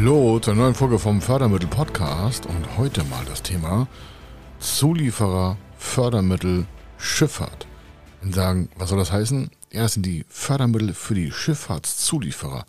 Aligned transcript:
Hallo 0.00 0.38
zur 0.38 0.54
neuen 0.54 0.76
Folge 0.76 0.96
vom 1.00 1.20
Fördermittel 1.20 1.68
Podcast 1.68 2.46
und 2.46 2.78
heute 2.78 3.02
mal 3.02 3.24
das 3.24 3.42
Thema 3.42 3.88
Zulieferer, 4.60 5.58
Fördermittel, 5.76 6.66
Schifffahrt. 6.98 7.66
Und 8.22 8.32
sagen, 8.32 8.68
was 8.76 8.90
soll 8.90 8.98
das 9.00 9.10
heißen? 9.10 9.50
Ja, 9.72 9.82
das 9.82 9.94
sind 9.94 10.06
die 10.06 10.24
Fördermittel 10.28 10.94
für 10.94 11.16
die 11.16 11.32
Schifffahrtszulieferer. 11.32 12.64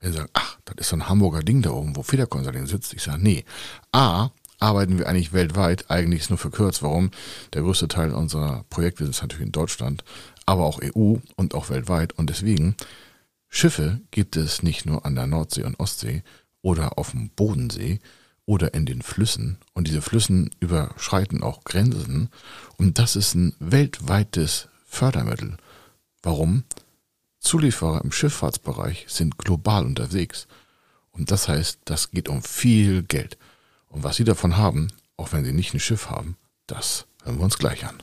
Sie 0.00 0.10
sagen, 0.10 0.28
ach, 0.32 0.58
das 0.64 0.74
ist 0.78 0.88
so 0.88 0.96
ein 0.96 1.08
Hamburger 1.08 1.44
Ding 1.44 1.62
da 1.62 1.70
oben, 1.70 1.94
wo 1.94 2.02
Feder 2.02 2.26
Consulting 2.26 2.66
sitzt. 2.66 2.92
Ich 2.92 3.04
sage, 3.04 3.22
nee. 3.22 3.44
A, 3.92 4.30
arbeiten 4.58 4.98
wir 4.98 5.08
eigentlich 5.08 5.32
weltweit, 5.32 5.88
eigentlich 5.92 6.22
ist 6.22 6.30
nur 6.30 6.40
verkürzt. 6.40 6.82
Warum? 6.82 7.12
Der 7.52 7.62
größte 7.62 7.86
Teil 7.86 8.12
unserer 8.12 8.64
Projekte 8.68 9.04
ist 9.04 9.22
natürlich 9.22 9.46
in 9.46 9.52
Deutschland, 9.52 10.02
aber 10.44 10.64
auch 10.64 10.80
EU 10.82 11.18
und 11.36 11.54
auch 11.54 11.70
weltweit. 11.70 12.14
Und 12.14 12.30
deswegen, 12.30 12.74
Schiffe 13.48 14.00
gibt 14.10 14.34
es 14.34 14.64
nicht 14.64 14.86
nur 14.86 15.06
an 15.06 15.14
der 15.14 15.28
Nordsee 15.28 15.62
und 15.62 15.78
Ostsee 15.78 16.24
oder 16.64 16.98
auf 16.98 17.10
dem 17.10 17.28
Bodensee 17.28 18.00
oder 18.46 18.74
in 18.74 18.86
den 18.86 19.02
Flüssen. 19.02 19.58
Und 19.74 19.86
diese 19.86 20.02
Flüssen 20.02 20.50
überschreiten 20.60 21.42
auch 21.42 21.62
Grenzen. 21.62 22.30
Und 22.78 22.98
das 22.98 23.16
ist 23.16 23.34
ein 23.34 23.54
weltweites 23.60 24.68
Fördermittel. 24.86 25.58
Warum? 26.22 26.64
Zulieferer 27.38 28.02
im 28.02 28.12
Schifffahrtsbereich 28.12 29.04
sind 29.08 29.36
global 29.36 29.84
unterwegs. 29.84 30.48
Und 31.12 31.30
das 31.30 31.48
heißt, 31.48 31.80
das 31.84 32.10
geht 32.10 32.30
um 32.30 32.42
viel 32.42 33.02
Geld. 33.02 33.36
Und 33.88 34.02
was 34.02 34.16
sie 34.16 34.24
davon 34.24 34.56
haben, 34.56 34.88
auch 35.18 35.32
wenn 35.32 35.44
sie 35.44 35.52
nicht 35.52 35.74
ein 35.74 35.80
Schiff 35.80 36.08
haben, 36.08 36.36
das 36.66 37.06
hören 37.24 37.36
wir 37.36 37.44
uns 37.44 37.58
gleich 37.58 37.84
an. 37.86 38.02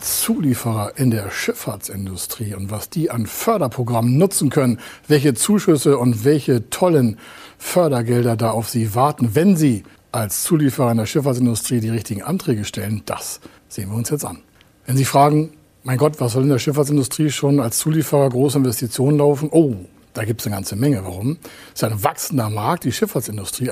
Zulieferer 0.00 0.92
in 0.96 1.10
der 1.10 1.30
Schifffahrtsindustrie 1.30 2.54
und 2.54 2.70
was 2.70 2.90
die 2.90 3.10
an 3.10 3.26
Förderprogrammen 3.26 4.18
nutzen 4.18 4.50
können, 4.50 4.80
welche 5.08 5.34
Zuschüsse 5.34 5.98
und 5.98 6.24
welche 6.24 6.70
tollen 6.70 7.18
Fördergelder 7.58 8.36
da 8.36 8.50
auf 8.50 8.68
sie 8.68 8.94
warten, 8.94 9.34
wenn 9.34 9.56
sie 9.56 9.84
als 10.12 10.42
Zulieferer 10.42 10.90
in 10.90 10.98
der 10.98 11.06
Schifffahrtsindustrie 11.06 11.80
die 11.80 11.90
richtigen 11.90 12.22
Anträge 12.22 12.64
stellen, 12.64 13.02
das 13.06 13.40
sehen 13.68 13.90
wir 13.90 13.96
uns 13.96 14.10
jetzt 14.10 14.24
an. 14.24 14.38
Wenn 14.86 14.96
Sie 14.96 15.04
fragen, 15.04 15.50
mein 15.84 15.98
Gott, 15.98 16.20
was 16.20 16.32
soll 16.32 16.42
in 16.42 16.48
der 16.48 16.58
Schifffahrtsindustrie 16.58 17.30
schon 17.30 17.60
als 17.60 17.78
Zulieferer 17.78 18.28
große 18.28 18.58
Investitionen 18.58 19.18
laufen? 19.18 19.48
Oh, 19.52 19.76
da 20.14 20.24
gibt 20.24 20.40
es 20.40 20.46
eine 20.46 20.56
ganze 20.56 20.76
Menge. 20.76 21.04
Warum? 21.04 21.38
Es 21.74 21.82
ist 21.82 21.84
ein 21.84 22.02
wachsender 22.02 22.50
Markt, 22.50 22.84
die 22.84 22.92
Schifffahrtsindustrie 22.92 23.70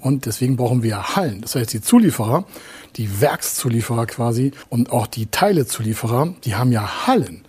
und 0.00 0.26
deswegen 0.26 0.56
brauchen 0.56 0.82
wir 0.82 1.16
Hallen. 1.16 1.42
Das 1.42 1.54
heißt, 1.54 1.72
die 1.72 1.80
Zulieferer, 1.80 2.44
die 2.96 3.20
Werkszulieferer 3.20 4.06
quasi 4.06 4.52
und 4.68 4.90
auch 4.90 5.06
die 5.06 5.26
Teilezulieferer, 5.26 6.34
die 6.44 6.54
haben 6.54 6.72
ja 6.72 7.06
Hallen. 7.06 7.42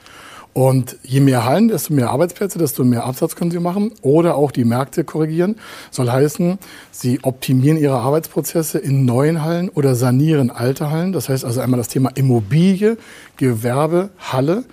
Und 0.57 0.97
je 1.03 1.19
mehr 1.19 1.45
Hallen, 1.45 1.67
desto 1.67 1.93
mehr 1.93 2.09
Arbeitsplätze, 2.09 2.57
desto 2.57 2.83
mehr 2.83 3.05
Absatz 3.05 3.35
können 3.35 3.51
sie 3.51 3.59
machen 3.59 3.91
oder 4.01 4.33
auch 4.33 4.49
die 4.49 4.65
Märkte 4.65 5.03
korrigieren. 5.03 5.57
Soll 5.91 6.09
heißen, 6.09 6.57
sie 6.89 7.19
optimieren 7.21 7.77
ihre 7.77 7.99
Arbeitsprozesse 7.99 8.79
in 8.79 9.05
neuen 9.05 9.43
Hallen 9.43 9.69
oder 9.69 9.93
sanieren 9.93 10.49
alte 10.49 10.89
Hallen. 10.89 11.13
Das 11.13 11.29
heißt 11.29 11.45
also 11.45 11.61
einmal 11.61 11.77
das 11.77 11.89
Thema 11.89 12.09
Immobilie, 12.15 12.97
Gewerbe, 13.35 14.09
Halle. 14.17 14.63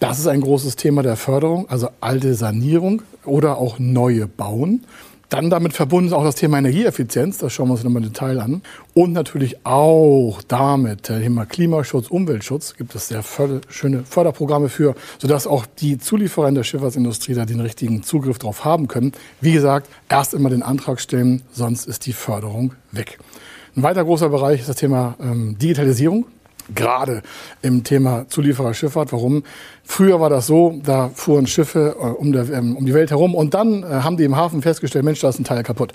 Das 0.00 0.18
ist 0.18 0.26
ein 0.28 0.40
großes 0.40 0.76
Thema 0.76 1.02
der 1.02 1.16
Förderung, 1.16 1.68
also 1.68 1.90
alte 2.00 2.34
Sanierung 2.34 3.02
oder 3.26 3.58
auch 3.58 3.78
neue 3.78 4.26
bauen. 4.26 4.86
Dann 5.28 5.50
damit 5.50 5.74
verbunden 5.74 6.08
ist 6.08 6.14
auch 6.14 6.24
das 6.24 6.36
Thema 6.36 6.56
Energieeffizienz, 6.56 7.36
das 7.36 7.52
schauen 7.52 7.68
wir 7.68 7.72
uns 7.72 7.84
nochmal 7.84 8.02
im 8.02 8.08
Detail 8.08 8.40
an. 8.40 8.62
Und 8.94 9.12
natürlich 9.12 9.66
auch 9.66 10.40
damit 10.48 11.10
das 11.10 11.20
Thema 11.20 11.44
Klimaschutz, 11.44 12.08
Umweltschutz 12.08 12.76
gibt 12.76 12.94
es 12.94 13.08
sehr 13.08 13.22
förder 13.22 13.60
schöne 13.68 14.02
Förderprogramme 14.04 14.70
für, 14.70 14.94
sodass 15.18 15.46
auch 15.46 15.66
die 15.66 15.98
Zulieferer 15.98 16.48
in 16.48 16.54
der 16.54 16.64
Schifffahrtsindustrie 16.64 17.34
da 17.34 17.44
den 17.44 17.60
richtigen 17.60 18.02
Zugriff 18.02 18.38
drauf 18.38 18.64
haben 18.64 18.88
können. 18.88 19.12
Wie 19.42 19.52
gesagt, 19.52 19.86
erst 20.08 20.32
immer 20.32 20.48
den 20.48 20.62
Antrag 20.62 20.98
stellen, 21.02 21.42
sonst 21.52 21.86
ist 21.86 22.06
die 22.06 22.14
Förderung 22.14 22.72
weg. 22.90 23.18
Ein 23.76 23.82
weiter 23.82 24.02
großer 24.02 24.30
Bereich 24.30 24.60
ist 24.60 24.68
das 24.70 24.76
Thema 24.76 25.14
ähm, 25.20 25.58
Digitalisierung 25.58 26.24
gerade 26.74 27.22
im 27.62 27.84
Thema 27.84 28.26
Zuliefererschifffahrt. 28.28 29.12
Warum? 29.12 29.42
Früher 29.84 30.20
war 30.20 30.30
das 30.30 30.46
so, 30.46 30.80
da 30.84 31.10
fuhren 31.14 31.46
Schiffe 31.46 31.96
äh, 31.98 32.02
um, 32.02 32.32
der, 32.32 32.48
ähm, 32.50 32.76
um 32.76 32.86
die 32.86 32.94
Welt 32.94 33.10
herum 33.10 33.34
und 33.34 33.54
dann 33.54 33.82
äh, 33.82 33.86
haben 33.86 34.16
die 34.16 34.24
im 34.24 34.36
Hafen 34.36 34.62
festgestellt, 34.62 35.04
Mensch, 35.04 35.20
da 35.20 35.28
ist 35.28 35.38
ein 35.38 35.44
Teil 35.44 35.62
kaputt. 35.62 35.92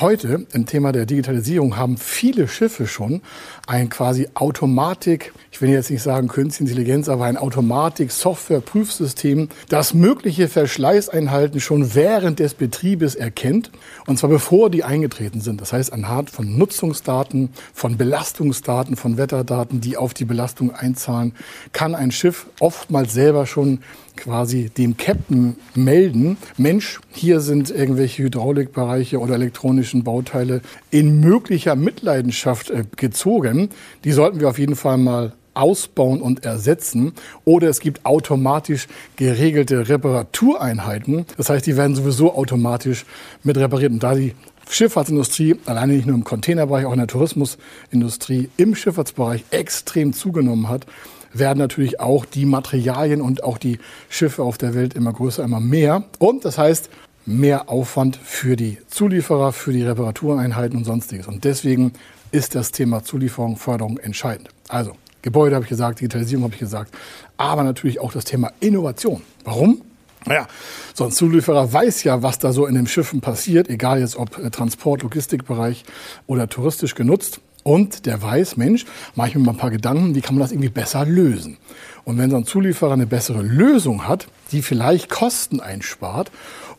Heute 0.00 0.46
im 0.54 0.64
Thema 0.64 0.90
der 0.90 1.04
Digitalisierung 1.04 1.76
haben 1.76 1.98
viele 1.98 2.48
Schiffe 2.48 2.86
schon 2.86 3.20
ein 3.66 3.90
quasi 3.90 4.26
Automatik, 4.32 5.34
ich 5.50 5.60
will 5.60 5.68
jetzt 5.68 5.90
nicht 5.90 6.02
sagen 6.02 6.28
Künstliche 6.28 6.70
Intelligenz, 6.70 7.10
aber 7.10 7.26
ein 7.26 7.36
Automatik-Software-Prüfsystem, 7.36 9.50
das 9.68 9.92
mögliche 9.92 10.48
Verschleißeinhalten 10.48 11.60
schon 11.60 11.94
während 11.94 12.38
des 12.38 12.54
Betriebes 12.54 13.14
erkennt. 13.14 13.70
Und 14.06 14.18
zwar 14.18 14.30
bevor 14.30 14.70
die 14.70 14.82
eingetreten 14.82 15.42
sind. 15.42 15.60
Das 15.60 15.74
heißt 15.74 15.92
anhand 15.92 16.30
von 16.30 16.56
Nutzungsdaten, 16.56 17.50
von 17.74 17.98
Belastungsdaten, 17.98 18.96
von 18.96 19.18
Wetterdaten, 19.18 19.82
die 19.82 19.98
auf 19.98 20.14
die 20.14 20.24
Belastung 20.24 20.74
einzahlen, 20.74 21.34
kann 21.74 21.94
ein 21.94 22.12
Schiff 22.12 22.46
oftmals 22.60 23.12
selber 23.12 23.44
schon 23.44 23.80
quasi 24.16 24.70
dem 24.70 24.96
Captain 24.96 25.56
melden, 25.74 26.36
Mensch, 26.56 27.00
hier 27.10 27.40
sind 27.40 27.70
irgendwelche 27.70 28.24
Hydraulikbereiche 28.24 29.18
oder 29.18 29.38
elektronischen 29.82 30.04
Bauteile 30.04 30.60
in 30.90 31.20
möglicher 31.20 31.76
Mitleidenschaft 31.76 32.70
äh, 32.70 32.84
gezogen. 32.96 33.70
Die 34.04 34.12
sollten 34.12 34.40
wir 34.40 34.48
auf 34.48 34.58
jeden 34.58 34.76
Fall 34.76 34.98
mal 34.98 35.32
ausbauen 35.54 36.22
und 36.22 36.44
ersetzen. 36.44 37.12
Oder 37.44 37.68
es 37.68 37.80
gibt 37.80 38.06
automatisch 38.06 38.88
geregelte 39.16 39.88
Reparatureinheiten. 39.88 41.26
Das 41.36 41.50
heißt, 41.50 41.66
die 41.66 41.76
werden 41.76 41.94
sowieso 41.94 42.34
automatisch 42.34 43.04
mit 43.42 43.58
repariert. 43.58 43.92
Und 43.92 44.02
da 44.02 44.14
die 44.14 44.34
Schifffahrtsindustrie, 44.70 45.56
alleine 45.66 45.92
nicht 45.92 46.06
nur 46.06 46.16
im 46.16 46.24
Containerbereich, 46.24 46.86
auch 46.86 46.92
in 46.92 46.98
der 46.98 47.08
Tourismusindustrie, 47.08 48.48
im 48.56 48.74
Schifffahrtsbereich 48.74 49.44
extrem 49.50 50.14
zugenommen 50.14 50.70
hat, 50.70 50.86
werden 51.34 51.58
natürlich 51.58 52.00
auch 52.00 52.24
die 52.24 52.46
Materialien 52.46 53.20
und 53.20 53.42
auch 53.44 53.58
die 53.58 53.78
Schiffe 54.08 54.42
auf 54.42 54.58
der 54.58 54.74
Welt 54.74 54.94
immer 54.94 55.12
größer, 55.12 55.42
immer 55.44 55.60
mehr. 55.60 56.04
Und 56.18 56.44
das 56.44 56.56
heißt, 56.56 56.88
mehr 57.26 57.68
Aufwand 57.68 58.16
für 58.16 58.56
die 58.56 58.78
Zulieferer, 58.88 59.52
für 59.52 59.72
die 59.72 59.82
Reparatureinheiten 59.82 60.78
und 60.78 60.84
sonstiges. 60.84 61.28
Und 61.28 61.44
deswegen 61.44 61.92
ist 62.30 62.54
das 62.54 62.72
Thema 62.72 63.04
Zulieferung, 63.04 63.56
Förderung 63.56 63.98
entscheidend. 63.98 64.48
Also 64.68 64.92
Gebäude 65.22 65.54
habe 65.54 65.64
ich 65.64 65.68
gesagt, 65.68 66.00
Digitalisierung 66.00 66.44
habe 66.44 66.54
ich 66.54 66.60
gesagt, 66.60 66.94
aber 67.36 67.62
natürlich 67.62 68.00
auch 68.00 68.12
das 68.12 68.24
Thema 68.24 68.52
Innovation. 68.60 69.22
Warum? 69.44 69.82
Naja, 70.24 70.46
so 70.94 71.04
ein 71.04 71.10
Zulieferer 71.10 71.72
weiß 71.72 72.04
ja, 72.04 72.22
was 72.22 72.38
da 72.38 72.52
so 72.52 72.66
in 72.66 72.74
den 72.74 72.86
Schiffen 72.86 73.20
passiert, 73.20 73.68
egal 73.68 74.00
jetzt 74.00 74.16
ob 74.16 74.38
äh, 74.38 74.50
Transport, 74.50 75.02
Logistikbereich 75.02 75.84
oder 76.26 76.48
touristisch 76.48 76.94
genutzt. 76.94 77.40
Und 77.62 78.06
der 78.06 78.20
weiß, 78.20 78.56
Mensch, 78.56 78.86
mache 79.14 79.28
ich 79.28 79.34
mir 79.34 79.42
mal 79.42 79.52
ein 79.52 79.58
paar 79.58 79.70
Gedanken, 79.70 80.14
wie 80.14 80.20
kann 80.20 80.34
man 80.34 80.42
das 80.42 80.52
irgendwie 80.52 80.68
besser 80.68 81.04
lösen? 81.04 81.58
Und 82.04 82.18
wenn 82.18 82.30
so 82.30 82.36
ein 82.36 82.46
Zulieferer 82.46 82.92
eine 82.92 83.06
bessere 83.06 83.42
Lösung 83.42 84.08
hat, 84.08 84.26
die 84.50 84.62
vielleicht 84.62 85.08
Kosten 85.08 85.60
einspart, 85.60 86.30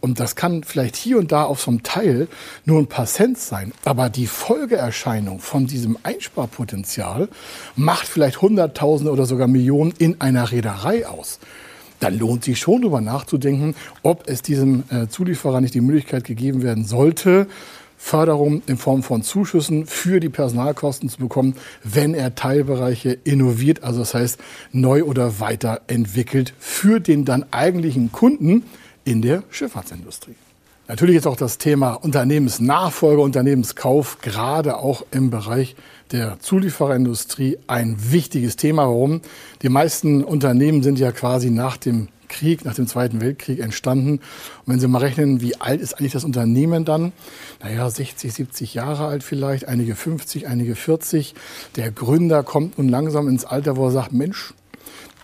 und 0.02 0.20
das 0.20 0.36
kann 0.36 0.64
vielleicht 0.66 0.98
hier 0.98 1.18
und 1.18 1.32
da 1.32 1.46
auf 1.46 1.62
so 1.62 1.72
einem 1.72 1.82
Teil 1.82 2.28
nur 2.66 2.78
ein 2.80 2.88
paar 2.88 3.06
Cent 3.06 3.38
sein, 3.38 3.72
aber 3.86 4.10
die 4.10 4.28
Folgeerscheinung 4.28 5.40
von 5.40 5.66
diesem 5.66 5.98
Einsparpotenzial 6.04 7.30
macht 7.78 8.06
vielleicht 8.06 8.42
Hunderttausende 8.42 9.14
oder 9.14 9.26
sogar 9.26 9.48
Millionen 9.48 9.94
in 9.98 10.20
einer 10.20 10.52
Reederei 10.52 11.08
aus 11.08 11.40
dann 12.04 12.20
lohnt 12.20 12.44
sich 12.44 12.60
schon 12.60 12.82
darüber 12.82 13.00
nachzudenken, 13.00 13.76
ob 14.02 14.28
es 14.28 14.42
diesem 14.42 14.84
äh, 14.90 15.08
Zulieferer 15.08 15.62
nicht 15.62 15.74
die 15.74 15.80
Möglichkeit 15.80 16.26
gegeben 16.26 16.62
werden 16.62 16.84
sollte, 16.84 17.48
Förderung 18.06 18.62
in 18.68 18.76
Form 18.76 19.02
von 19.02 19.24
Zuschüssen 19.24 19.86
für 19.86 20.20
die 20.20 20.28
Personalkosten 20.28 21.08
zu 21.08 21.20
bekommen, 21.20 21.56
wenn 21.86 22.14
er 22.14 22.36
Teilbereiche 22.36 23.14
innoviert, 23.14 23.82
also 23.82 24.00
das 24.00 24.14
heißt 24.14 24.40
neu 24.74 25.04
oder 25.04 25.40
weiterentwickelt 25.40 26.54
für 26.60 27.00
den 27.00 27.24
dann 27.24 27.46
eigentlichen 27.52 28.12
Kunden 28.12 28.66
in 29.06 29.22
der 29.22 29.44
Schifffahrtsindustrie. 29.50 30.36
Natürlich 30.90 31.16
ist 31.16 31.28
auch 31.28 31.38
das 31.38 31.58
Thema 31.60 31.94
Unternehmensnachfolge, 31.94 33.22
Unternehmenskauf 33.22 34.20
gerade 34.22 34.78
auch 34.78 35.06
im 35.12 35.30
Bereich 35.30 35.78
der 36.12 36.40
Zuliefererindustrie 36.42 37.58
ein 37.68 37.96
wichtiges 38.12 38.58
Thema. 38.58 38.84
Warum? 38.84 39.22
Die 39.62 39.70
meisten 39.70 40.26
Unternehmen 40.26 40.84
sind 40.84 41.00
ja 41.00 41.14
quasi 41.14 41.50
nach 41.50 41.78
dem 41.78 42.10
Krieg, 42.34 42.66
nach 42.66 42.76
dem 42.76 42.88
Zweiten 42.88 43.22
Weltkrieg 43.22 43.60
entstanden. 43.60 44.14
Und 44.16 44.22
wenn 44.66 44.80
Sie 44.80 44.88
mal 44.88 45.00
rechnen, 45.00 45.40
wie 45.42 45.62
alt 45.62 45.80
ist 45.80 45.94
eigentlich 45.94 46.14
das 46.14 46.26
Unternehmen 46.26 46.84
dann? 46.84 47.14
Naja, 47.62 47.90
60, 47.90 48.34
70 48.34 48.74
Jahre 48.74 49.06
alt 49.06 49.24
vielleicht, 49.24 49.68
einige 49.68 49.96
50, 49.96 50.48
einige 50.48 50.76
40. 50.76 51.36
Der 51.76 51.92
Gründer 51.92 52.44
kommt 52.44 52.78
nun 52.78 52.90
langsam 52.90 53.28
ins 53.28 53.46
Alter, 53.46 53.78
wo 53.78 53.86
er 53.86 53.92
sagt, 53.92 54.12
Mensch, 54.12 54.54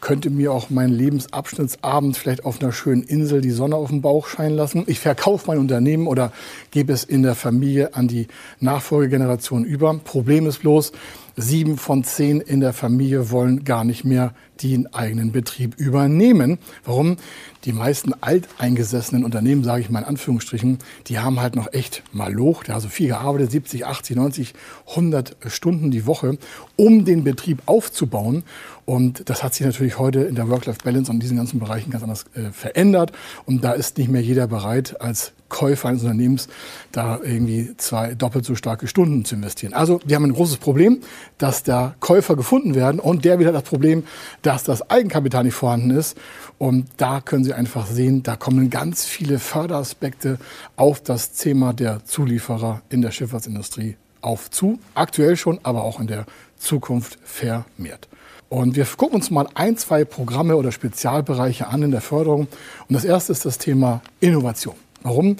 könnte 0.01 0.29
mir 0.29 0.51
auch 0.51 0.69
meinen 0.69 0.93
Lebensabschnittsabend 0.93 2.17
vielleicht 2.17 2.45
auf 2.45 2.61
einer 2.61 2.71
schönen 2.71 3.03
Insel 3.03 3.41
die 3.41 3.51
Sonne 3.51 3.75
auf 3.75 3.89
dem 3.89 4.01
Bauch 4.01 4.27
scheinen 4.27 4.55
lassen. 4.55 4.83
Ich 4.87 4.99
verkaufe 4.99 5.47
mein 5.47 5.57
Unternehmen 5.57 6.07
oder 6.07 6.31
gebe 6.71 6.93
es 6.93 7.03
in 7.03 7.23
der 7.23 7.35
Familie 7.35 7.95
an 7.95 8.07
die 8.07 8.27
Nachfolgegeneration 8.59 9.65
über. 9.65 9.97
Problem 9.99 10.47
ist 10.47 10.59
bloß, 10.59 10.91
sieben 11.35 11.77
von 11.77 12.03
zehn 12.03 12.41
in 12.41 12.59
der 12.59 12.73
Familie 12.73 13.31
wollen 13.31 13.63
gar 13.63 13.83
nicht 13.83 14.03
mehr 14.03 14.33
den 14.61 14.93
eigenen 14.93 15.31
Betrieb 15.31 15.79
übernehmen. 15.79 16.57
Warum? 16.83 17.17
Die 17.65 17.71
meisten 17.71 18.13
alteingesessenen 18.19 19.23
Unternehmen, 19.23 19.63
sage 19.63 19.81
ich 19.81 19.89
mal 19.89 19.99
in 19.99 20.05
Anführungsstrichen, 20.05 20.79
die 21.07 21.19
haben 21.19 21.39
halt 21.39 21.55
noch 21.55 21.71
echt 21.71 22.03
mal 22.11 22.31
Loch, 22.31 22.63
der 22.63 22.75
hat 22.75 22.81
so 22.81 22.89
viel 22.89 23.07
gearbeitet, 23.07 23.51
70, 23.51 23.85
80, 23.85 24.15
90, 24.17 24.53
100 24.89 25.37
Stunden 25.47 25.91
die 25.91 26.05
Woche, 26.05 26.37
um 26.75 27.05
den 27.05 27.23
Betrieb 27.23 27.61
aufzubauen. 27.65 28.43
Und 28.89 29.30
das 29.30 29.44
hat 29.44 29.53
sich 29.53 29.68
natürlich 29.68 30.00
heute 30.00 30.21
in 30.21 30.33
der 30.33 30.50
Work-Life-Balance 30.50 31.12
und 31.12 31.19
diesen 31.19 31.38
ganzen 31.38 31.59
Bereichen 31.59 31.91
ganz 31.91 32.01
anders 32.01 32.25
äh, 32.33 32.50
verändert. 32.51 33.12
Und 33.45 33.63
da 33.63 33.74
ist 33.74 34.00
nicht 34.00 34.09
mehr 34.09 34.24
jeder 34.24 34.47
bereit, 34.47 35.00
als 35.00 35.33
Käufer 35.47 35.89
eines 35.89 36.01
Unternehmens 36.01 36.47
da 36.91 37.19
irgendwie 37.21 37.77
zwei 37.77 38.15
doppelt 38.15 38.45
so 38.45 38.56
starke 38.56 38.88
Stunden 38.88 39.25
zu 39.25 39.36
investieren. 39.36 39.74
Also 39.74 40.00
wir 40.06 40.15
haben 40.15 40.25
ein 40.25 40.33
großes 40.33 40.57
Problem, 40.57 41.01
dass 41.38 41.62
da 41.62 41.94
Käufer 42.00 42.36
gefunden 42.36 42.74
werden 42.74 43.00
und 43.00 43.25
der 43.25 43.38
wieder 43.38 43.51
das 43.51 43.62
Problem, 43.62 44.06
dass 44.41 44.63
das 44.63 44.89
Eigenkapital 44.89 45.44
nicht 45.44 45.53
vorhanden 45.53 45.92
ist. 45.92 46.18
Und 46.57 46.88
da 46.97 47.21
können 47.21 47.44
Sie 47.44 47.53
einfach 47.53 47.85
sehen, 47.85 48.24
da 48.24 48.38
kommen 48.38 48.71
ganz 48.71 49.06
viele 49.06 49.38
Förderaspekte 49.38 50.39
auf 50.77 51.00
das 51.00 51.33
Thema 51.33 51.74
der 51.74 52.03
Zulieferer 52.06 52.81
in 52.89 53.03
der 53.03 53.12
Schifffahrtsindustrie 53.12 53.97
auf 54.21 54.50
zu. 54.50 54.80
Aktuell 54.95 55.38
schon, 55.38 55.59
aber 55.63 55.83
auch 55.83 56.00
in 56.00 56.07
der 56.07 56.25
Zukunft 56.59 57.17
vermehrt. 57.23 58.07
Und 58.50 58.75
wir 58.75 58.85
gucken 58.85 59.15
uns 59.15 59.31
mal 59.31 59.47
ein, 59.53 59.77
zwei 59.77 60.06
Programme 60.06 60.56
oder 60.56 60.71
Spezialbereiche 60.71 61.67
an 61.67 61.83
in 61.83 61.91
der 61.91 62.01
Förderung. 62.01 62.47
Und 62.88 62.95
das 62.95 63.06
erste 63.06 63.31
ist 63.31 63.45
das 63.45 63.57
Thema 63.57 64.01
Innovation. 64.19 64.75
Warum? 65.03 65.38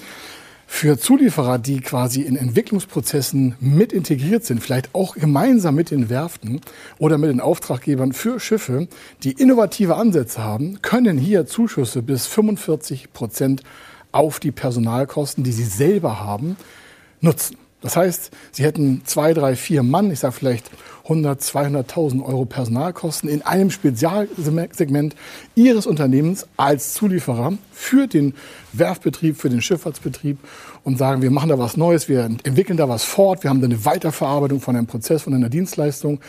Für 0.72 1.00
Zulieferer, 1.00 1.58
die 1.58 1.82
quasi 1.82 2.22
in 2.22 2.36
Entwicklungsprozessen 2.36 3.56
mit 3.60 3.92
integriert 3.92 4.46
sind, 4.46 4.62
vielleicht 4.62 4.94
auch 4.94 5.16
gemeinsam 5.16 5.74
mit 5.74 5.90
den 5.90 6.10
Werften 6.10 6.62
oder 7.00 7.18
mit 7.18 7.32
den 7.32 7.42
Auftraggebern 7.42 8.14
für 8.14 8.40
Schiffe, 8.40 8.88
die 9.24 9.32
innovative 9.32 9.96
Ansätze 9.96 10.44
haben, 10.44 10.80
können 10.84 11.18
hier 11.18 11.48
Zuschüsse 11.48 12.04
bis 12.04 12.28
45 12.28 13.12
Prozent 13.12 13.64
auf 14.12 14.40
die 14.40 14.52
Personalkosten, 14.52 15.44
die 15.44 15.52
sie 15.52 15.64
selber 15.64 16.20
haben, 16.20 16.56
nutzen. 17.20 17.58
Das 17.82 17.96
heißt, 17.96 18.32
Sie 18.52 18.64
hätten 18.64 19.02
zwei, 19.06 19.34
drei, 19.34 19.56
vier 19.56 19.84
Mann, 19.84 20.12
ich 20.12 20.20
sage 20.20 20.34
vielleicht 20.34 20.70
100, 21.04 21.42
200.000 21.42 22.24
Euro 22.24 22.46
Personalkosten 22.46 23.30
in 23.30 23.42
einem 23.42 23.72
Spezialsegment 23.72 25.16
Ihres 25.56 25.88
Unternehmens 25.88 26.46
als 26.56 26.94
Zulieferer 26.94 27.54
für 27.72 28.08
den 28.08 28.36
Werfbetrieb, 28.74 29.38
für 29.38 29.50
den 29.50 29.62
Schifffahrtsbetrieb 29.62 30.38
und 30.84 30.98
sagen, 30.98 31.22
wir 31.22 31.32
machen 31.32 31.50
da 31.50 31.58
was 31.58 31.78
Neues, 31.78 32.10
wir 32.10 32.26
entwickeln 32.26 32.78
da 32.78 32.88
was 32.88 33.04
fort, 33.04 33.44
wir 33.44 33.50
haben 33.50 33.62
da 33.62 33.66
eine 33.66 33.86
Weiterverarbeitung 33.86 34.62
von 34.62 34.76
einem 34.76 34.88
Prozess, 34.88 35.24
von 35.24 35.34
einer 35.34 35.50
Dienstleistung 35.50 36.20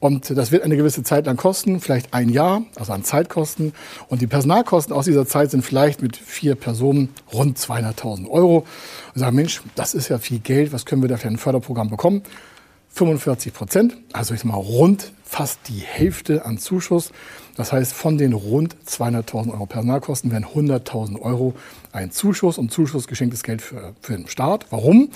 und 0.00 0.36
das 0.36 0.50
wird 0.50 0.62
eine 0.64 0.76
gewisse 0.76 1.02
Zeit 1.02 1.26
lang 1.26 1.36
kosten, 1.36 1.78
vielleicht 1.80 2.14
ein 2.14 2.30
Jahr, 2.30 2.62
also 2.76 2.92
an 2.92 3.04
Zeitkosten. 3.04 3.74
Und 4.08 4.22
die 4.22 4.26
Personalkosten 4.26 4.94
aus 4.94 5.04
dieser 5.04 5.26
Zeit 5.26 5.50
sind 5.50 5.62
vielleicht 5.62 6.00
mit 6.00 6.16
vier 6.16 6.54
Personen 6.54 7.10
rund 7.32 7.58
200.000 7.58 8.28
Euro. 8.28 8.66
Und 9.14 9.20
sagen, 9.20 9.36
Mensch, 9.36 9.60
das 9.74 9.92
ist 9.92 10.08
ja 10.08 10.18
viel 10.18 10.38
Geld, 10.38 10.72
was 10.72 10.86
können 10.86 11.02
wir 11.02 11.08
da 11.08 11.18
für 11.18 11.28
ein 11.28 11.36
Förderprogramm 11.36 11.90
bekommen? 11.90 12.22
45 12.92 13.52
Prozent, 13.52 13.96
also 14.12 14.34
ich 14.34 14.40
sag 14.40 14.46
mal 14.46 14.56
rund 14.56 15.12
fast 15.22 15.60
die 15.68 15.78
Hälfte 15.78 16.44
an 16.44 16.58
Zuschuss. 16.58 17.12
Das 17.56 17.72
heißt, 17.72 17.92
von 17.92 18.18
den 18.18 18.32
rund 18.32 18.74
200.000 18.86 19.52
Euro 19.52 19.66
Personalkosten 19.66 20.32
werden 20.32 20.46
100.000 20.46 21.20
Euro 21.20 21.54
ein 21.92 22.10
Zuschuss 22.10 22.58
und 22.58 22.72
Zuschuss 22.72 23.06
geschenktes 23.06 23.42
Geld 23.42 23.62
für, 23.62 23.94
für 24.00 24.14
den 24.14 24.26
Staat. 24.26 24.66
Warum? 24.70 25.10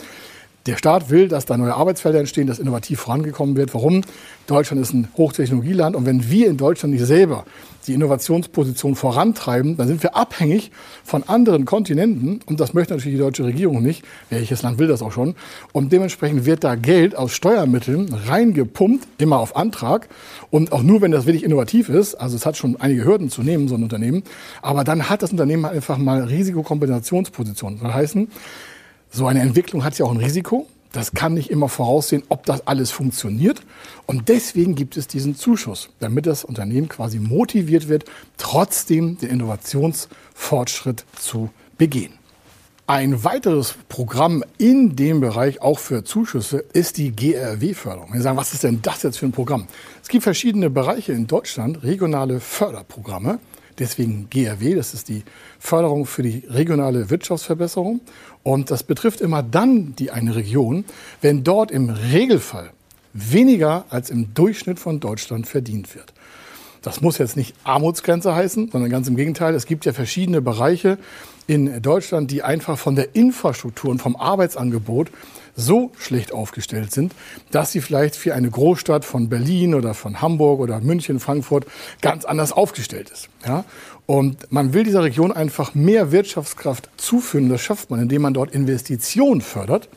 Der 0.67 0.79
Staat 0.79 1.11
will, 1.11 1.29
dass 1.29 1.45
da 1.45 1.59
neue 1.59 1.75
Arbeitsfelder 1.75 2.21
entstehen, 2.21 2.47
dass 2.47 2.59
innovativ 2.59 3.01
vorangekommen 3.01 3.55
wird. 3.55 3.75
Warum? 3.75 4.01
Deutschland 4.47 4.81
ist 4.81 4.95
ein 4.95 5.09
Hochtechnologieland 5.15 5.95
und 5.95 6.07
wenn 6.07 6.31
wir 6.31 6.47
in 6.49 6.57
Deutschland 6.57 6.95
nicht 6.95 7.05
selber 7.05 7.45
die 7.87 7.93
Innovationsposition 7.93 8.95
vorantreiben, 8.95 9.77
dann 9.77 9.89
sind 9.89 10.03
wir 10.03 10.17
abhängig 10.17 10.71
von 11.05 11.23
anderen 11.25 11.67
Kontinenten 11.67 12.41
und 12.47 12.61
das 12.61 12.73
möchte 12.73 12.95
natürlich 12.95 13.17
die 13.17 13.23
deutsche 13.23 13.45
Regierung 13.45 13.83
nicht. 13.83 14.07
Welches 14.31 14.63
Land 14.63 14.79
will 14.79 14.87
das 14.87 15.03
auch 15.03 15.13
schon? 15.13 15.35
Und 15.73 15.93
dementsprechend 15.93 16.47
wird 16.47 16.65
da 16.65 16.77
Geld 16.77 17.15
aus 17.15 17.33
Steuermitteln 17.33 18.11
reingepumpt, 18.27 19.07
immer 19.19 19.41
auf 19.41 19.57
Antrag 19.57 20.09
und 20.51 20.73
auch 20.73 20.83
nur, 20.83 21.03
wenn 21.03 21.11
das 21.11 21.27
wirklich 21.27 21.45
innovativ 21.45 21.91
ist. 21.91 22.15
Also 22.15 22.37
es 22.37 22.47
hat 22.47 22.57
schon 22.57 22.81
einige 22.81 23.05
Hürden 23.05 23.29
zu 23.29 23.43
nehmen, 23.43 23.69
so 23.69 23.75
ein 23.75 23.83
Unternehmen. 23.83 24.23
Aber 24.63 24.83
dann 24.83 25.11
hat 25.11 25.23
das 25.23 25.31
Unternehmen 25.31 25.67
einfach 25.67 25.99
mal 25.99 26.23
Risikokompensationspositionen. 26.23 27.81
Das 27.83 27.93
heißen, 27.93 28.29
so 29.15 29.27
eine 29.29 29.41
Entwicklung 29.41 29.85
hat 29.85 29.97
ja 29.97 30.05
auch 30.05 30.11
ein 30.11 30.17
Risiko. 30.17 30.67
Das 30.91 31.13
kann 31.13 31.35
nicht 31.35 31.51
immer 31.51 31.69
voraussehen, 31.69 32.23
ob 32.29 32.47
das 32.47 32.67
alles 32.67 32.91
funktioniert. 32.91 33.63
Und 34.07 34.29
deswegen 34.29 34.75
gibt 34.75 34.97
es 34.97 35.07
diesen 35.07 35.35
Zuschuss, 35.37 35.89
damit 35.99 36.27
das 36.27 36.45
Unternehmen 36.45 36.89
quasi 36.89 37.19
motiviert 37.19 37.89
wird, 37.89 38.05
trotzdem 38.37 39.19
den 39.19 39.31
Innovationsfortschritt 39.31 41.05
zu 41.19 41.51
begehen. 41.79 42.13
Ein 42.87 43.25
weiteres 43.25 43.77
Programm 43.89 44.45
in 44.59 44.95
dem 44.95 45.21
Bereich 45.21 45.63
auch 45.63 45.79
für 45.79 46.05
Zuschüsse 46.05 46.65
ist 46.75 46.99
die 46.99 47.17
GRW-Förderung. 47.17 48.13
Wir 48.13 48.21
sagen, 48.21 48.37
was 48.37 48.53
ist 48.53 48.63
denn 48.63 48.83
das 48.83 49.03
jetzt 49.03 49.19
für 49.19 49.27
ein 49.27 49.33
Programm? 49.33 49.67
Es 50.03 50.09
gibt 50.09 50.23
verschiedene 50.23 50.71
Bereiche 50.71 51.13
in 51.13 51.27
Deutschland, 51.27 51.83
regionale 51.83 52.41
Förderprogramme. 52.41 53.39
Deswegen 53.79 54.29
GRW, 54.31 54.75
das 54.75 54.95
ist 54.95 55.09
die 55.09 55.23
Förderung 55.59 56.07
für 56.07 56.23
die 56.23 56.45
regionale 56.49 57.11
Wirtschaftsverbesserung. 57.11 58.01
Und 58.43 58.71
das 58.71 58.83
betrifft 58.83 59.21
immer 59.21 59.43
dann 59.43 59.97
die 59.97 60.11
eine 60.11 60.37
Region, 60.37 60.85
wenn 61.21 61.45
dort 61.45 61.71
im 61.71 61.91
Regelfall 61.91 62.71
weniger 63.13 63.85
als 63.89 64.11
im 64.11 64.35
Durchschnitt 64.35 64.79
von 64.79 65.01
Deutschland 65.01 65.47
verdient 65.47 65.95
wird. 65.95 66.13
Das 66.85 67.01
muss 67.01 67.19
jetzt 67.19 67.37
nicht 67.37 67.55
Armutsgrenze 67.65 68.35
heißen, 68.35 68.71
sondern 68.71 68.91
ganz 68.91 69.09
im 69.09 69.17
Gegenteil. 69.17 69.55
Es 69.55 69.67
gibt 69.67 69.87
ja 69.87 69.93
verschiedene 69.93 70.43
Bereiche 70.43 70.99
in 71.47 71.83
Deutschland, 71.83 72.31
die 72.31 72.43
einfach 72.43 72.79
von 72.79 72.95
der 72.95 73.15
Infrastruktur 73.17 73.91
und 73.91 74.01
vom 74.01 74.17
Arbeitsangebot 74.17 75.11
so 75.57 75.93
schlecht 75.99 76.33
aufgestellt 76.33 76.93
sind, 76.93 77.15
dass 77.51 77.73
sie 77.73 77.81
vielleicht 77.81 78.17
für 78.17 78.35
eine 78.35 78.51
Großstadt 78.51 79.05
von 79.05 79.29
Berlin 79.29 79.75
oder 79.75 79.95
von 79.95 80.21
Hamburg 80.21 80.61
oder 80.61 80.81
München, 80.81 81.21
Frankfurt 81.21 81.67
ganz 82.01 82.25
anders 82.25 82.53
aufgestellt 82.53 83.11
ist. 83.11 83.29
Ja? 83.47 83.65
Und 84.07 84.53
man 84.53 84.75
will 84.75 84.85
dieser 84.85 85.05
Region 85.05 85.33
einfach 85.33 85.75
mehr 85.75 86.13
Wirtschaftskraft 86.13 86.91
zuführen. 86.97 87.49
Das 87.49 87.63
schafft 87.63 87.91
man, 87.91 88.01
indem 88.01 88.23
man 88.23 88.35
dort 88.35 88.53
Investitionen 88.53 89.41
fördert, 89.41 89.89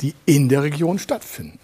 die 0.00 0.14
in 0.26 0.48
der 0.48 0.62
Region 0.62 0.98
stattfinden. 0.98 1.58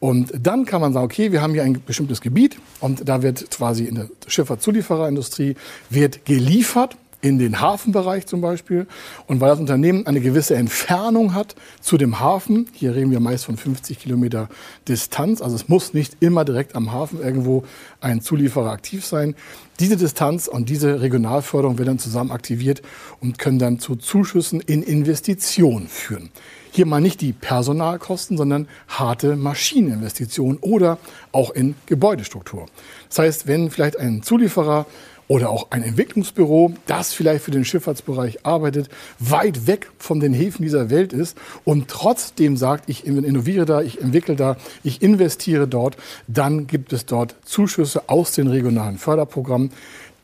Und 0.00 0.32
dann 0.40 0.64
kann 0.64 0.80
man 0.80 0.92
sagen, 0.92 1.04
okay, 1.04 1.32
wir 1.32 1.42
haben 1.42 1.54
hier 1.54 1.64
ein 1.64 1.82
bestimmtes 1.84 2.20
Gebiet 2.20 2.56
und 2.80 3.08
da 3.08 3.22
wird 3.22 3.50
quasi 3.50 3.84
in 3.84 3.96
der 3.96 4.08
Schifffahrtszuliefererindustrie 4.26 5.56
wird 5.90 6.24
geliefert 6.24 6.96
in 7.20 7.38
den 7.38 7.60
Hafenbereich 7.60 8.26
zum 8.26 8.40
Beispiel. 8.40 8.86
Und 9.26 9.40
weil 9.40 9.50
das 9.50 9.58
Unternehmen 9.58 10.06
eine 10.06 10.20
gewisse 10.20 10.54
Entfernung 10.54 11.34
hat 11.34 11.54
zu 11.80 11.96
dem 11.96 12.20
Hafen, 12.20 12.68
hier 12.72 12.94
reden 12.94 13.10
wir 13.10 13.20
meist 13.20 13.44
von 13.44 13.56
50 13.56 13.98
Kilometer 13.98 14.48
Distanz, 14.86 15.42
also 15.42 15.56
es 15.56 15.68
muss 15.68 15.94
nicht 15.94 16.16
immer 16.20 16.44
direkt 16.44 16.74
am 16.76 16.92
Hafen 16.92 17.20
irgendwo 17.20 17.64
ein 18.00 18.20
Zulieferer 18.20 18.70
aktiv 18.70 19.04
sein. 19.04 19.34
Diese 19.80 19.96
Distanz 19.96 20.48
und 20.48 20.68
diese 20.68 21.00
Regionalförderung 21.00 21.78
werden 21.78 21.88
dann 21.88 21.98
zusammen 21.98 22.30
aktiviert 22.30 22.82
und 23.20 23.38
können 23.38 23.58
dann 23.58 23.78
zu 23.78 23.96
Zuschüssen 23.96 24.60
in 24.60 24.82
Investitionen 24.82 25.88
führen. 25.88 26.30
Hier 26.70 26.86
mal 26.86 27.00
nicht 27.00 27.20
die 27.20 27.32
Personalkosten, 27.32 28.36
sondern 28.36 28.68
harte 28.88 29.36
Maschineninvestitionen 29.36 30.58
oder 30.60 30.98
auch 31.32 31.50
in 31.50 31.74
Gebäudestruktur. 31.86 32.66
Das 33.08 33.18
heißt, 33.18 33.46
wenn 33.46 33.70
vielleicht 33.70 33.98
ein 33.98 34.22
Zulieferer 34.22 34.86
oder 35.28 35.50
auch 35.50 35.70
ein 35.70 35.82
Entwicklungsbüro, 35.82 36.72
das 36.86 37.12
vielleicht 37.12 37.44
für 37.44 37.50
den 37.50 37.64
Schifffahrtsbereich 37.64 38.44
arbeitet, 38.44 38.88
weit 39.18 39.66
weg 39.66 39.90
von 39.98 40.20
den 40.20 40.32
Häfen 40.32 40.62
dieser 40.62 40.90
Welt 40.90 41.12
ist 41.12 41.36
und 41.64 41.88
trotzdem 41.88 42.56
sagt, 42.56 42.88
ich 42.88 43.06
innoviere 43.06 43.66
da, 43.66 43.82
ich 43.82 44.00
entwickle 44.00 44.34
da, 44.34 44.56
ich 44.82 45.02
investiere 45.02 45.68
dort, 45.68 45.96
dann 46.26 46.66
gibt 46.66 46.92
es 46.92 47.06
dort 47.06 47.36
Zuschüsse 47.44 48.08
aus 48.08 48.32
den 48.32 48.48
regionalen 48.48 48.98
Förderprogrammen. 48.98 49.70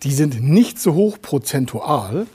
Die 0.03 0.13
sind 0.13 0.43
nicht 0.43 0.81
so 0.81 0.95
hoch 0.95 1.19
prozentual, 1.21 2.27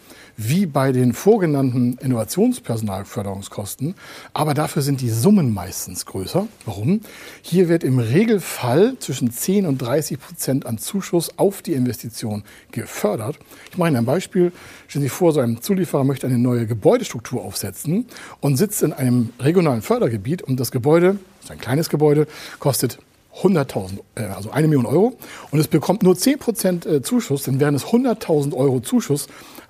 wie 0.41 0.65
bei 0.65 0.93
den 0.93 1.12
vorgenannten 1.12 1.98
Innovationspersonalförderungskosten. 1.98 3.96
Aber 4.34 4.53
dafür 4.53 4.81
sind 4.81 5.01
die 5.01 5.10
Summen 5.10 5.53
meistens 5.53 6.05
größer. 6.05 6.48
Warum? 6.65 7.01
Hier 7.41 7.67
wird 7.67 7.84
im 7.84 8.00
Regelfall 8.00 8.96
zwischen 9.00 9.31
10 9.31 9.65
und 9.65 9.79
30 9.79 10.17
Prozent 10.17 10.65
an 10.65 10.77
Zuschuss 10.77 11.38
auf 11.38 11.62
die 11.62 11.74
Investition 11.74 12.43
gefördert. 12.72 13.38
Ich 13.69 13.77
mache 13.77 13.89
Ihnen 13.89 13.98
ein 13.98 14.05
Beispiel. 14.05 14.53
Stellen 14.88 15.01
Sie 15.01 15.10
sich 15.10 15.12
vor, 15.12 15.34
so 15.34 15.41
ein 15.41 15.62
Zulieferer 15.62 16.05
möchte 16.05 16.25
eine 16.25 16.38
neue 16.38 16.65
Gebäudestruktur 16.65 17.43
aufsetzen 17.43 18.05
und 18.39 18.55
sitzt 18.55 18.81
in 18.81 18.93
einem 18.93 19.31
regionalen 19.41 19.81
Fördergebiet 19.81 20.41
und 20.41 20.58
das 20.58 20.72
Gebäude, 20.72 21.17
das 21.41 21.46
ist 21.46 21.51
ein 21.51 21.60
kleines 21.60 21.89
Gebäude, 21.89 22.27
kostet 22.60 23.00
100.000, 23.41 24.00
äh, 24.15 24.24
also 24.24 24.51
eine 24.51 24.67
Million 24.67 24.86
Euro 24.86 25.17
und 25.51 25.60
es 25.60 25.67
bekommt 25.67 26.03
nur 26.03 26.15
10 26.15 26.39
Prozent 26.39 26.86
äh, 26.86 27.01
Zuschuss, 27.01 27.43
dann 27.43 27.60
wären 27.60 27.75
es 27.75 27.86
100.000 27.86 28.53
Euro 28.53 28.79
Zuschuss 28.79 29.27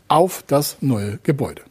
auf 0.09 0.43
das 0.47 0.77
neue 0.81 1.19
Gebäude. 1.23 1.61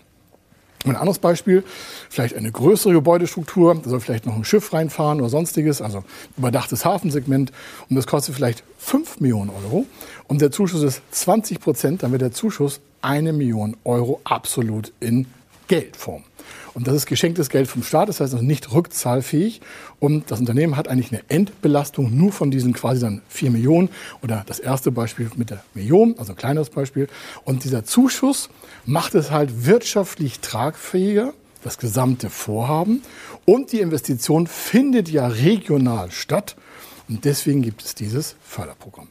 Ein 0.85 0.97
anderes 0.97 1.19
Beispiel, 1.19 1.65
vielleicht 2.09 2.37
eine 2.37 2.53
größere 2.53 2.93
Gebäudestruktur, 2.93 3.75
da 3.75 3.91
soll 3.91 4.01
vielleicht 4.01 4.27
noch 4.27 4.37
ein 4.37 4.45
Schiff 4.45 4.73
reinfahren 4.73 5.21
oder 5.21 5.29
sonstiges, 5.29 5.83
also 5.83 6.05
überdachtes 6.37 6.85
Hafensegment 6.85 7.53
und 7.91 7.97
das 7.97 8.07
kostet 8.07 8.37
vielleicht 8.37 8.63
5 8.79 9.21
Millionen 9.21 9.51
Euro 9.51 9.87
und 10.29 10.41
der 10.41 10.53
Zuschuss 10.53 10.83
ist 10.83 11.03
20 11.11 11.61
Prozent, 11.61 12.03
dann 12.03 12.13
wird 12.13 12.23
der 12.23 12.33
Zuschuss 12.33 12.81
eine 13.03 13.33
Million 13.33 13.77
Euro 13.85 14.21
absolut 14.25 14.93
in 15.01 15.27
Geldform. 15.69 16.25
Und 16.75 16.87
das 16.87 16.95
ist 16.95 17.07
geschenktes 17.07 17.51
Geld 17.51 17.69
vom 17.69 17.83
Staat, 17.83 18.09
das 18.09 18.21
heißt 18.21 18.35
also 18.35 18.45
nicht 18.45 18.73
rückzahlfähig. 18.73 19.61
Und 20.01 20.31
das 20.31 20.41
Unternehmen 20.41 20.77
hat 20.77 20.89
eigentlich 20.89 21.13
eine 21.13 21.23
Endbelastung 21.29 22.17
nur 22.17 22.33
von 22.33 22.51
diesen 22.51 22.73
quasi 22.73 23.01
dann 23.01 23.23
4 23.29 23.51
Millionen 23.51 23.89
oder 24.23 24.45
das 24.47 24.59
erste 24.59 24.91
Beispiel 24.91 25.31
mit 25.37 25.51
der 25.51 25.63
Million, 25.75 26.15
also 26.19 26.33
ein 26.33 26.37
kleineres 26.37 26.71
Beispiel. 26.71 27.09
Und 27.45 27.65
dieser 27.65 27.85
Zuschuss 27.85 28.49
macht 28.87 29.15
es 29.15 29.31
halt 29.31 29.67
wirtschaftlich 29.67 30.41
tragfähiger, 30.41 31.35
das 31.65 31.79
gesamte 31.79 32.31
Vorhaben. 32.31 33.03
Und 33.45 33.73
die 33.73 33.81
Investition 33.81 34.47
findet 34.47 35.09
ja 35.09 35.27
regional 35.27 36.11
statt. 36.11 36.57
Und 37.09 37.25
deswegen 37.25 37.63
gibt 37.63 37.83
es 37.83 37.95
dieses 37.95 38.37
Förderprogramm. 38.43 39.09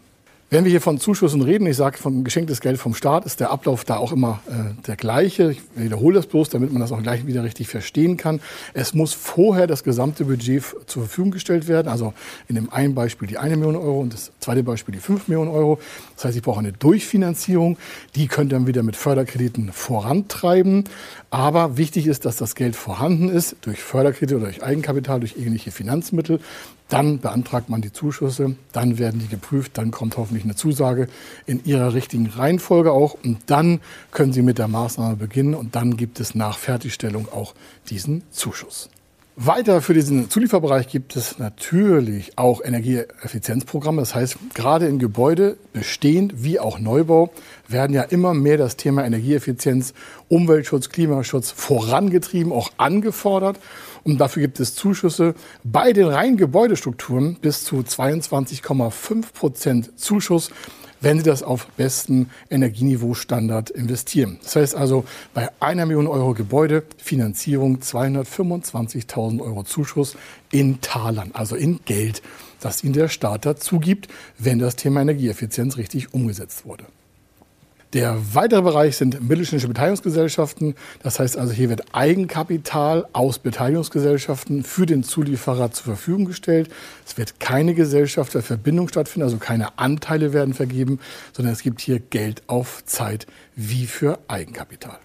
Wenn 0.50 0.64
wir 0.64 0.72
hier 0.72 0.80
von 0.80 0.98
Zuschüssen 0.98 1.42
reden, 1.42 1.68
ich 1.68 1.76
sage 1.76 1.98
von 1.98 2.24
geschenktes 2.24 2.62
Geld 2.62 2.78
vom 2.78 2.94
Staat, 2.94 3.26
ist 3.26 3.42
der 3.42 3.52
Ablauf 3.52 3.84
da 3.84 3.98
auch 3.98 4.14
immer 4.14 4.40
äh, 4.48 4.82
der 4.88 4.96
gleiche. 4.96 5.52
Ich 5.52 5.62
wiederhole 5.76 6.16
das 6.16 6.28
bloß, 6.28 6.48
damit 6.48 6.72
man 6.72 6.80
das 6.80 6.94
auch 6.94 7.04
gleich 7.04 7.28
wieder 7.28 7.44
richtig 7.44 7.68
verstehen 7.68 8.16
kann. 8.16 8.40
Es 8.74 8.94
muss 8.94 9.12
vorher 9.12 9.68
das 9.68 9.84
gesamte 9.84 10.24
Budget 10.24 10.64
zur 10.86 11.04
Verfügung 11.04 11.32
gestellt 11.32 11.68
werden. 11.68 11.90
Also 11.90 12.14
in 12.48 12.56
dem 12.56 12.72
einen 12.72 12.96
Beispiel 12.96 13.28
die 13.28 13.38
eine 13.38 13.58
Million 13.58 13.76
Euro 13.76 14.00
und 14.00 14.14
das 14.14 14.32
zweite 14.40 14.64
Beispiel 14.64 14.96
die 14.96 15.02
fünf 15.02 15.28
Millionen 15.28 15.52
Euro. 15.52 15.82
Das 16.16 16.24
heißt, 16.24 16.38
ich 16.38 16.44
brauche 16.44 16.60
eine 16.60 16.72
Durchfinanzierung. 16.72 17.78
Die 18.16 18.28
könnt 18.28 18.54
ihr 18.54 18.56
dann 18.56 18.68
wieder 18.68 18.84
mit 18.84 18.96
Förderkrediten 18.96 19.74
vorantreiben. 19.74 20.86
Aber 21.30 21.76
wichtig 21.76 22.08
ist, 22.08 22.24
dass 22.24 22.38
das 22.38 22.56
Geld 22.56 22.78
vorhanden 22.78 23.28
ist 23.28 23.58
durch 23.64 23.84
Förderkredite 23.84 24.38
oder 24.38 24.46
durch 24.46 24.64
Eigenkapital, 24.64 25.20
durch 25.20 25.36
irgendwelche 25.36 25.72
Finanzmittel. 25.72 26.40
Dann 26.90 27.20
beantragt 27.20 27.68
man 27.70 27.82
die 27.82 27.92
Zuschüsse, 27.92 28.56
dann 28.72 28.98
werden 28.98 29.20
die 29.20 29.28
geprüft, 29.28 29.78
dann 29.78 29.92
kommt 29.92 30.16
hoffentlich 30.16 30.37
eine 30.44 30.56
Zusage 30.56 31.08
in 31.46 31.64
ihrer 31.66 31.94
richtigen 31.94 32.28
Reihenfolge 32.28 32.92
auch 32.92 33.18
und 33.24 33.40
dann 33.48 33.82
können 34.12 34.34
Sie 34.34 34.42
mit 34.42 34.58
der 34.58 34.68
Maßnahme 34.68 35.16
beginnen 35.16 35.54
und 35.54 35.76
dann 35.76 35.98
gibt 35.98 36.20
es 36.20 36.36
nach 36.36 36.58
Fertigstellung 36.58 37.28
auch 37.32 37.54
diesen 37.90 38.24
Zuschuss. 38.32 38.90
Weiter 39.40 39.84
für 39.84 39.94
diesen 39.94 40.32
Zulieferbereich 40.32 40.88
gibt 40.88 41.16
es 41.16 41.38
natürlich 41.38 42.40
auch 42.40 42.60
Energieeffizienzprogramme. 42.60 44.02
Das 44.02 44.16
heißt, 44.16 44.36
gerade 44.56 44.88
in 44.88 44.98
Gebäude, 44.98 45.58
bestehend 45.74 46.44
wie 46.44 46.60
auch 46.60 46.80
Neubau, 46.80 47.32
werden 47.68 47.94
ja 47.94 48.02
immer 48.02 48.34
mehr 48.34 48.58
das 48.58 48.78
Thema 48.78 49.06
Energieeffizienz, 49.06 49.94
Umweltschutz, 50.28 50.90
Klimaschutz 50.90 51.52
vorangetrieben, 51.52 52.52
auch 52.52 52.72
angefordert. 52.78 53.60
Und 54.08 54.20
dafür 54.20 54.44
gibt 54.44 54.62
es 54.62 54.74
Zuschüsse 54.74 55.36
bei 55.66 55.92
den 55.92 56.08
reinen 56.08 56.38
Gebäudestrukturen 56.38 57.36
bis 57.42 57.66
zu 57.66 57.80
22,5 57.80 59.34
Prozent 59.34 60.00
Zuschuss 60.00 60.50
wenn 61.00 61.20
Sie 61.20 61.24
das 61.24 61.44
auf 61.44 61.68
besten 61.78 62.32
Energieniveau-Standard 62.50 63.70
investieren. 63.70 64.40
Das 64.42 64.56
heißt 64.56 64.76
also, 64.76 65.06
bei 65.36 65.50
einer 65.60 65.86
Million 65.86 66.08
Euro 66.08 66.34
Gebäude 66.34 66.86
Finanzierung 66.98 67.78
225.000 67.78 69.40
Euro 69.42 69.62
Zuschuss 69.64 70.18
in 70.52 70.82
Talern, 70.82 71.30
also 71.34 71.56
in 71.56 71.82
Geld, 71.86 72.24
das 72.62 72.84
Ihnen 72.84 72.94
der 72.94 73.10
Staat 73.10 73.46
dazu 73.46 73.80
gibt, 73.80 74.08
wenn 74.40 74.58
das 74.58 74.76
Thema 74.76 75.02
Energieeffizienz 75.02 75.78
richtig 75.78 76.16
umgesetzt 76.16 76.66
wurde. 76.66 76.86
Der 77.94 78.18
weitere 78.34 78.62
Bereich 78.62 78.98
sind 78.98 79.28
mittelständische 79.28 79.70
Beteiligungsgesellschaften. 79.70 80.76
Das 81.04 81.20
heißt 81.20 81.38
also, 81.38 81.54
hier 81.54 81.70
wird 81.70 81.96
Eigenkapital 81.96 83.08
aus 83.14 83.40
Beteiligungsgesellschaften 83.40 84.64
für 84.64 84.86
den 84.86 85.04
Zulieferer 85.04 85.72
zur 85.72 85.86
Verfügung 85.86 86.26
gestellt. 86.26 86.70
Es 87.06 87.18
wird 87.18 87.40
keine 87.40 87.74
Gesellschaft 87.76 88.34
der 88.34 88.42
Verbindung 88.42 88.90
stattfinden, 88.90 89.24
also 89.24 89.38
keine 89.38 89.80
Anteile 89.80 90.34
werden 90.34 90.54
vergeben, 90.54 91.00
sondern 91.32 91.54
es 91.54 91.62
gibt 91.62 91.80
hier 91.80 92.00
Geld 92.00 92.44
auf 92.48 92.84
Zeit 92.86 93.26
wie 93.56 93.88
für 93.88 94.20
Eigenkapital. 94.28 95.00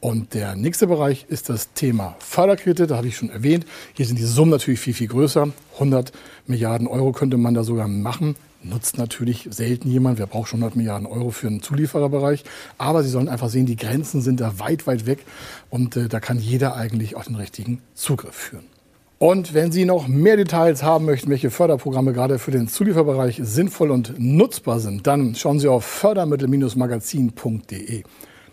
Und 0.00 0.34
der 0.34 0.56
nächste 0.56 0.86
Bereich 0.86 1.26
ist 1.28 1.50
das 1.50 1.72
Thema 1.74 2.16
Förderkredite, 2.20 2.86
da 2.86 2.96
hatte 2.96 3.08
ich 3.08 3.16
schon 3.16 3.30
erwähnt. 3.30 3.66
Hier 3.94 4.06
sind 4.06 4.18
die 4.18 4.24
Summen 4.24 4.50
natürlich 4.50 4.80
viel, 4.80 4.94
viel 4.94 5.08
größer. 5.08 5.48
100 5.74 6.12
Milliarden 6.46 6.86
Euro 6.86 7.12
könnte 7.12 7.36
man 7.36 7.54
da 7.54 7.64
sogar 7.64 7.86
machen 7.86 8.34
nutzt 8.62 8.98
natürlich 8.98 9.48
selten 9.50 9.90
jemand. 9.90 10.18
Wer 10.18 10.26
braucht 10.26 10.48
schon 10.48 10.60
100 10.60 10.76
Milliarden 10.76 11.06
Euro 11.06 11.30
für 11.30 11.46
einen 11.46 11.62
Zuliefererbereich? 11.62 12.44
Aber 12.78 13.02
Sie 13.02 13.10
sollen 13.10 13.28
einfach 13.28 13.48
sehen, 13.48 13.66
die 13.66 13.76
Grenzen 13.76 14.20
sind 14.20 14.40
da 14.40 14.58
weit, 14.58 14.86
weit 14.86 15.06
weg 15.06 15.20
und 15.70 15.96
äh, 15.96 16.08
da 16.08 16.20
kann 16.20 16.38
jeder 16.38 16.76
eigentlich 16.76 17.16
auch 17.16 17.24
den 17.24 17.36
richtigen 17.36 17.80
Zugriff 17.94 18.34
führen. 18.34 18.64
Und 19.18 19.52
wenn 19.52 19.70
Sie 19.70 19.84
noch 19.84 20.08
mehr 20.08 20.38
Details 20.38 20.82
haben 20.82 21.04
möchten, 21.04 21.28
welche 21.28 21.50
Förderprogramme 21.50 22.14
gerade 22.14 22.38
für 22.38 22.52
den 22.52 22.68
Zulieferbereich 22.68 23.38
sinnvoll 23.42 23.90
und 23.90 24.14
nutzbar 24.18 24.80
sind, 24.80 25.06
dann 25.06 25.34
schauen 25.34 25.60
Sie 25.60 25.68
auf 25.68 25.84
fördermittel-magazin.de. 25.84 28.04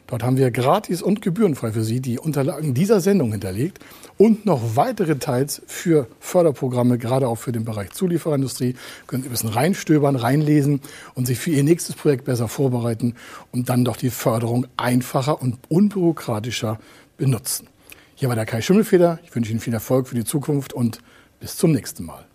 Dort 0.07 0.23
haben 0.23 0.37
wir 0.37 0.51
gratis 0.51 1.01
und 1.01 1.21
gebührenfrei 1.21 1.73
für 1.73 1.83
Sie 1.83 1.99
die 1.99 2.17
Unterlagen 2.17 2.73
dieser 2.73 3.01
Sendung 3.01 3.31
hinterlegt 3.31 3.79
und 4.17 4.45
noch 4.45 4.75
weitere 4.75 5.15
Details 5.15 5.61
für 5.67 6.07
Förderprogramme, 6.21 6.97
gerade 6.97 7.27
auch 7.27 7.35
für 7.35 7.51
den 7.51 7.65
Bereich 7.65 7.91
Zulieferindustrie. 7.91 8.75
Können 9.05 9.23
Sie 9.23 9.29
ein 9.29 9.31
bisschen 9.31 9.49
reinstöbern, 9.49 10.15
reinlesen 10.15 10.79
und 11.13 11.27
sich 11.27 11.39
für 11.39 11.51
Ihr 11.51 11.63
nächstes 11.63 11.95
Projekt 11.95 12.23
besser 12.23 12.47
vorbereiten 12.47 13.15
und 13.51 13.67
dann 13.67 13.83
doch 13.83 13.97
die 13.97 14.09
Förderung 14.09 14.65
einfacher 14.77 15.41
und 15.41 15.57
unbürokratischer 15.67 16.79
benutzen. 17.17 17.67
Hier 18.15 18.29
war 18.29 18.35
der 18.35 18.45
Kai 18.45 18.61
Schimmelfeder. 18.61 19.19
Ich 19.25 19.35
wünsche 19.35 19.51
Ihnen 19.51 19.59
viel 19.59 19.73
Erfolg 19.73 20.07
für 20.07 20.15
die 20.15 20.25
Zukunft 20.25 20.71
und 20.71 20.99
bis 21.41 21.57
zum 21.57 21.73
nächsten 21.73 22.05
Mal. 22.05 22.26